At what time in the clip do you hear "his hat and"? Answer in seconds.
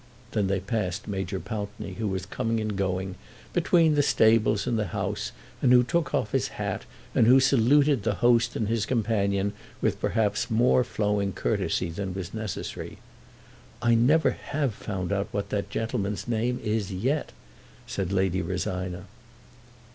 6.31-7.27